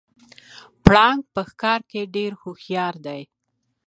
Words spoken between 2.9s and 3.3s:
دی